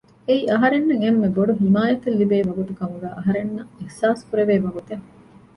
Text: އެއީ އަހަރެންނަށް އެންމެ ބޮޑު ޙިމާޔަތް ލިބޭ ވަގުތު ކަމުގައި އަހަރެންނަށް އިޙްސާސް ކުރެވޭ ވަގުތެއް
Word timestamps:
އެއީ 0.27 0.41
އަހަރެންނަށް 0.53 1.01
އެންމެ 1.03 1.27
ބޮޑު 1.35 1.53
ޙިމާޔަތް 1.63 2.07
ލިބޭ 2.19 2.37
ވަގުތު 2.47 2.73
ކަމުގައި 2.79 3.15
އަހަރެންނަށް 3.17 3.71
އިޙްސާސް 3.77 4.23
ކުރެވޭ 4.29 4.55
ވަގުތެއް 4.65 5.05